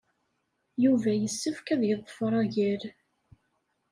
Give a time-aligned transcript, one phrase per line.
[0.83, 2.83] Yuba yessefk ad yeḍfer agal.